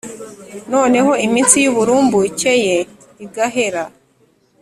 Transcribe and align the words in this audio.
noneho 0.71 1.11
iminsi 1.25 1.55
y’uburumbuke 1.63 2.51
ye 2.65 2.77
igahera 3.25 3.83